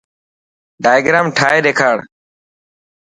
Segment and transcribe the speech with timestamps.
[0.83, 1.97] ڊائگرام ٺاهي ڏيکار.